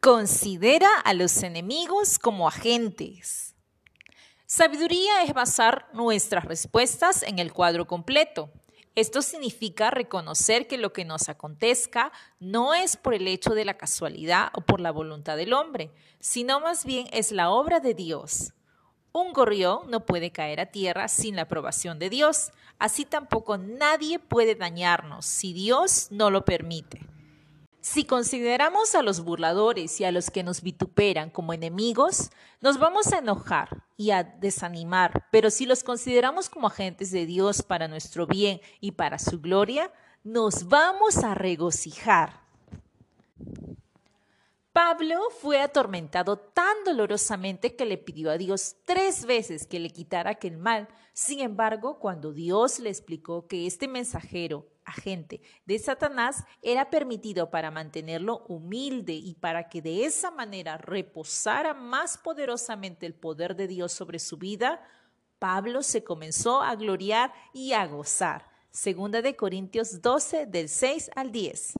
Considera 0.00 0.88
a 1.04 1.12
los 1.12 1.42
enemigos 1.42 2.20
como 2.20 2.46
agentes. 2.46 3.56
Sabiduría 4.46 5.24
es 5.24 5.34
basar 5.34 5.88
nuestras 5.92 6.44
respuestas 6.44 7.24
en 7.24 7.40
el 7.40 7.52
cuadro 7.52 7.88
completo. 7.88 8.48
Esto 8.94 9.22
significa 9.22 9.90
reconocer 9.90 10.68
que 10.68 10.78
lo 10.78 10.92
que 10.92 11.04
nos 11.04 11.28
acontezca 11.28 12.12
no 12.38 12.74
es 12.74 12.96
por 12.96 13.12
el 13.12 13.26
hecho 13.26 13.54
de 13.54 13.64
la 13.64 13.76
casualidad 13.76 14.50
o 14.54 14.60
por 14.60 14.78
la 14.78 14.92
voluntad 14.92 15.36
del 15.36 15.52
hombre, 15.52 15.90
sino 16.20 16.60
más 16.60 16.84
bien 16.84 17.08
es 17.10 17.32
la 17.32 17.50
obra 17.50 17.80
de 17.80 17.94
Dios. 17.94 18.52
Un 19.10 19.32
gorrión 19.32 19.90
no 19.90 20.06
puede 20.06 20.30
caer 20.30 20.60
a 20.60 20.66
tierra 20.66 21.08
sin 21.08 21.34
la 21.34 21.42
aprobación 21.42 21.98
de 21.98 22.08
Dios, 22.08 22.52
así 22.78 23.04
tampoco 23.04 23.58
nadie 23.58 24.20
puede 24.20 24.54
dañarnos 24.54 25.26
si 25.26 25.52
Dios 25.52 26.06
no 26.12 26.30
lo 26.30 26.44
permite. 26.44 27.07
Si 27.90 28.04
consideramos 28.04 28.94
a 28.94 29.00
los 29.00 29.24
burladores 29.24 29.98
y 29.98 30.04
a 30.04 30.12
los 30.12 30.30
que 30.30 30.42
nos 30.42 30.60
vituperan 30.60 31.30
como 31.30 31.54
enemigos, 31.54 32.30
nos 32.60 32.78
vamos 32.78 33.14
a 33.14 33.18
enojar 33.20 33.82
y 33.96 34.10
a 34.10 34.24
desanimar, 34.24 35.26
pero 35.32 35.48
si 35.48 35.64
los 35.64 35.82
consideramos 35.82 36.50
como 36.50 36.66
agentes 36.66 37.10
de 37.12 37.24
Dios 37.24 37.62
para 37.62 37.88
nuestro 37.88 38.26
bien 38.26 38.60
y 38.82 38.92
para 38.92 39.18
su 39.18 39.40
gloria, 39.40 39.90
nos 40.22 40.68
vamos 40.68 41.24
a 41.24 41.34
regocijar. 41.34 42.47
Pablo 44.78 45.18
fue 45.40 45.60
atormentado 45.60 46.36
tan 46.38 46.84
dolorosamente 46.84 47.74
que 47.74 47.84
le 47.84 47.98
pidió 47.98 48.30
a 48.30 48.38
Dios 48.38 48.76
tres 48.84 49.24
veces 49.24 49.66
que 49.66 49.80
le 49.80 49.90
quitara 49.90 50.30
aquel 50.30 50.56
mal. 50.56 50.86
Sin 51.12 51.40
embargo, 51.40 51.98
cuando 51.98 52.32
Dios 52.32 52.78
le 52.78 52.88
explicó 52.88 53.48
que 53.48 53.66
este 53.66 53.88
mensajero 53.88 54.68
agente 54.84 55.42
de 55.66 55.80
Satanás 55.80 56.44
era 56.62 56.90
permitido 56.90 57.50
para 57.50 57.72
mantenerlo 57.72 58.44
humilde 58.46 59.14
y 59.14 59.34
para 59.34 59.68
que 59.68 59.82
de 59.82 60.04
esa 60.04 60.30
manera 60.30 60.78
reposara 60.78 61.74
más 61.74 62.16
poderosamente 62.16 63.04
el 63.04 63.14
poder 63.14 63.56
de 63.56 63.66
Dios 63.66 63.90
sobre 63.90 64.20
su 64.20 64.36
vida, 64.36 64.80
Pablo 65.40 65.82
se 65.82 66.04
comenzó 66.04 66.62
a 66.62 66.76
gloriar 66.76 67.32
y 67.52 67.72
a 67.72 67.84
gozar. 67.84 68.48
Segunda 68.70 69.22
de 69.22 69.34
Corintios 69.34 70.02
12 70.02 70.46
del 70.46 70.68
6 70.68 71.10
al 71.16 71.32
10. 71.32 71.74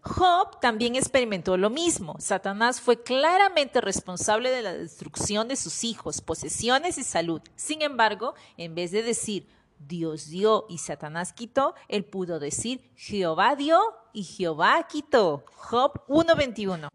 Job 0.00 0.60
también 0.60 0.96
experimentó 0.96 1.56
lo 1.56 1.70
mismo. 1.70 2.16
Satanás 2.18 2.80
fue 2.80 3.02
claramente 3.02 3.80
responsable 3.80 4.50
de 4.50 4.62
la 4.62 4.72
destrucción 4.72 5.48
de 5.48 5.56
sus 5.56 5.84
hijos, 5.84 6.20
posesiones 6.20 6.98
y 6.98 7.04
salud. 7.04 7.42
Sin 7.56 7.82
embargo, 7.82 8.34
en 8.56 8.74
vez 8.74 8.92
de 8.92 9.02
decir, 9.02 9.48
Dios 9.78 10.28
dio 10.28 10.66
y 10.68 10.78
Satanás 10.78 11.32
quitó, 11.32 11.74
él 11.88 12.04
pudo 12.04 12.38
decir, 12.38 12.90
Jehová 12.96 13.54
dio 13.56 13.80
y 14.12 14.24
Jehová 14.24 14.86
quitó. 14.88 15.44
Job 15.56 16.04
1.21. 16.08 16.88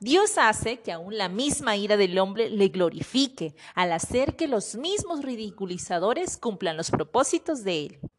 Dios 0.00 0.36
hace 0.36 0.80
que 0.80 0.90
aún 0.90 1.16
la 1.16 1.28
misma 1.28 1.76
ira 1.76 1.96
del 1.96 2.18
hombre 2.18 2.50
le 2.50 2.68
glorifique 2.68 3.54
al 3.74 3.92
hacer 3.92 4.34
que 4.34 4.48
los 4.48 4.74
mismos 4.74 5.22
ridiculizadores 5.22 6.38
cumplan 6.38 6.76
los 6.76 6.90
propósitos 6.90 7.62
de 7.62 7.86
él. 7.86 8.11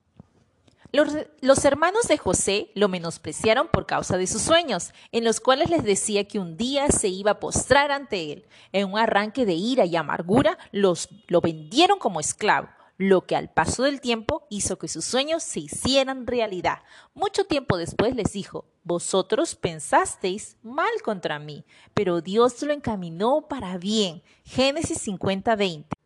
Los, 0.94 1.66
hermanos 1.66 2.08
de 2.08 2.20
José 2.20 2.70
lo 2.76 2.88
menospreciaron 2.88 3.68
por 3.68 3.88
causa 3.88 4.16
de 4.16 4.28
sus 4.28 4.44
sueños, 4.44 4.94
en 5.12 5.24
los 5.24 5.40
cuales 5.40 5.72
les 5.72 5.84
decía 5.84 6.28
que 6.28 6.38
un 6.38 6.56
día 6.56 6.88
se 6.90 7.08
iba 7.08 7.32
a 7.32 7.40
postrar 7.40 7.92
ante 7.92 8.32
él. 8.32 8.46
En 8.74 8.92
un 8.92 9.00
arranque 9.00 9.48
de 9.48 9.54
ira 9.54 9.86
y 9.86 9.96
amargura, 9.96 10.60
los, 10.72 11.10
lo 11.28 11.42
vendieron 11.42 11.98
como 11.98 12.20
esclavo, 12.20 12.70
lo 12.98 13.26
que 13.26 13.36
al 13.36 13.50
paso 13.50 13.82
del 13.82 14.02
tiempo 14.02 14.46
hizo 14.52 14.78
que 14.78 14.88
sus 14.88 15.04
sueños 15.04 15.42
se 15.42 15.62
hicieran 15.62 16.28
realidad. 16.28 16.84
Mucho 17.16 17.46
tiempo 17.46 17.78
después 17.78 18.16
les 18.16 18.32
dijo, 18.34 18.66
vosotros 18.84 19.56
pensasteis 19.56 20.58
mal 20.62 20.92
contra 21.04 21.40
mí, 21.40 21.66
pero 21.96 22.22
Dios 22.22 22.62
lo 22.62 22.72
encaminó 22.72 23.48
para 23.48 23.80
bien. 23.80 24.22
Génesis 24.44 25.00
50, 25.00 25.56
20. 25.56 26.03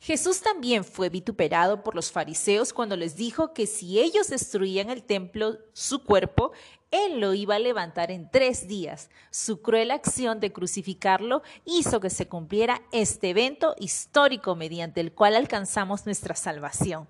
Jesús 0.00 0.40
también 0.40 0.84
fue 0.84 1.08
vituperado 1.08 1.82
por 1.82 1.94
los 1.94 2.12
fariseos 2.12 2.72
cuando 2.72 2.96
les 2.96 3.16
dijo 3.16 3.52
que 3.52 3.66
si 3.66 3.98
ellos 3.98 4.28
destruían 4.28 4.90
el 4.90 5.02
templo, 5.02 5.58
su 5.72 6.04
cuerpo, 6.04 6.52
él 6.90 7.20
lo 7.20 7.34
iba 7.34 7.56
a 7.56 7.58
levantar 7.58 8.10
en 8.10 8.30
tres 8.30 8.68
días. 8.68 9.10
Su 9.30 9.60
cruel 9.60 9.90
acción 9.90 10.38
de 10.40 10.52
crucificarlo 10.52 11.42
hizo 11.64 12.00
que 12.00 12.10
se 12.10 12.28
cumpliera 12.28 12.80
este 12.92 13.30
evento 13.30 13.74
histórico 13.78 14.54
mediante 14.54 15.00
el 15.00 15.12
cual 15.12 15.34
alcanzamos 15.34 16.06
nuestra 16.06 16.36
salvación. 16.36 17.08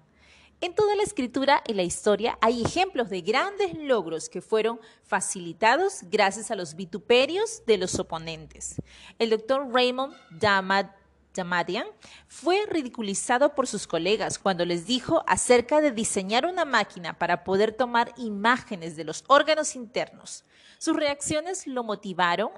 En 0.60 0.74
toda 0.74 0.96
la 0.96 1.04
escritura 1.04 1.62
y 1.68 1.74
la 1.74 1.84
historia 1.84 2.36
hay 2.40 2.62
ejemplos 2.62 3.10
de 3.10 3.20
grandes 3.20 3.78
logros 3.78 4.28
que 4.28 4.42
fueron 4.42 4.80
facilitados 5.04 6.00
gracias 6.10 6.50
a 6.50 6.56
los 6.56 6.74
vituperios 6.74 7.62
de 7.66 7.78
los 7.78 7.96
oponentes. 8.00 8.74
El 9.20 9.30
doctor 9.30 9.72
Raymond 9.72 10.16
Damad 10.30 10.86
Damadian, 11.38 11.86
fue 12.26 12.66
ridiculizado 12.68 13.54
por 13.54 13.66
sus 13.66 13.86
colegas 13.86 14.38
cuando 14.38 14.64
les 14.64 14.86
dijo 14.86 15.24
acerca 15.26 15.80
de 15.80 15.92
diseñar 15.92 16.44
una 16.44 16.64
máquina 16.64 17.18
para 17.18 17.44
poder 17.44 17.72
tomar 17.72 18.12
imágenes 18.18 18.96
de 18.96 19.04
los 19.04 19.24
órganos 19.28 19.74
internos. 19.76 20.44
Sus 20.78 20.96
reacciones 20.96 21.66
lo 21.66 21.84
motivaron 21.84 22.50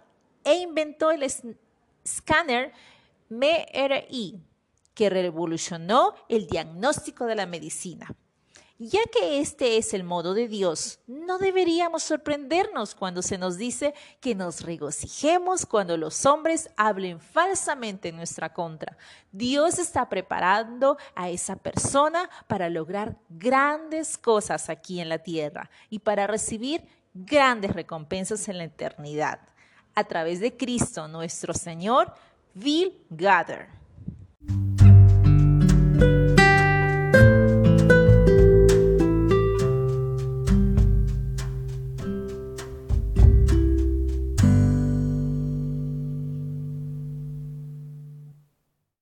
e 0.45 0.55
inventó 0.55 1.11
el 1.11 1.23
escáner 1.23 2.73
MRI, 3.29 4.43
que 4.95 5.11
revolucionó 5.11 6.15
el 6.29 6.47
diagnóstico 6.47 7.27
de 7.27 7.37
la 7.37 7.47
medicina. 7.47 8.15
Ya 8.83 9.01
que 9.13 9.41
este 9.41 9.77
es 9.77 9.93
el 9.93 10.05
modo 10.05 10.33
de 10.33 10.49
Dios, 10.49 11.01
no 11.07 11.37
deberíamos 11.37 12.03
sorprendernos 12.03 12.95
cuando 12.95 13.21
se 13.21 13.37
nos 13.37 13.59
dice 13.59 13.93
que 14.23 14.35
nos 14.35 14.63
regocijemos 14.63 15.67
cuando 15.67 15.99
los 15.99 16.25
hombres 16.25 16.71
hablen 16.79 17.21
falsamente 17.21 18.09
en 18.09 18.17
nuestra 18.17 18.55
contra. 18.55 18.97
Dios 19.33 19.79
está 19.79 20.09
preparando 20.09 20.97
a 21.15 21.29
esa 21.29 21.57
persona 21.57 22.31
para 22.47 22.71
lograr 22.71 23.19
grandes 23.29 24.17
cosas 24.17 24.71
aquí 24.71 24.99
en 24.99 25.11
la 25.11 25.19
tierra 25.19 25.69
y 25.91 25.99
para 25.99 26.27
recibir 26.27 26.83
grandes 27.13 27.75
recompensas 27.75 28.49
en 28.49 28.57
la 28.57 28.65
eternidad. 28.65 29.41
A 29.95 30.05
través 30.05 30.41
de 30.41 30.57
Cristo 30.57 31.07
nuestro 31.07 31.53
Señor, 31.53 32.15
Bill 32.55 32.99
Gather. 33.11 33.80